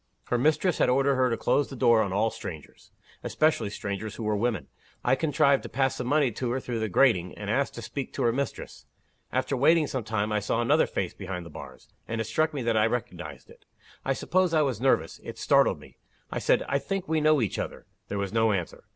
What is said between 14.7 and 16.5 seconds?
nervous. It startled me. I